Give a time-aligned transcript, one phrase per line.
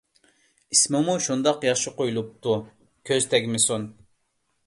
[0.75, 2.57] ئىسمىمۇ شۇنداق ياخشى قويۇلۇپتۇ،
[3.11, 3.87] كۆز تەگمىسۇن!